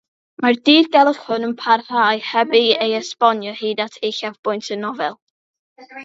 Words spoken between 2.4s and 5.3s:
ei esbonio hyd at uchafbwynt y nofel.